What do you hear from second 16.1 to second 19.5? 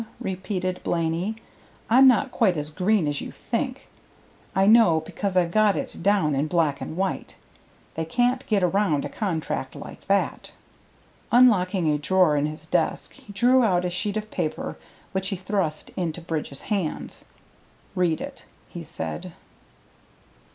Bridge's hands. "Read it," he said.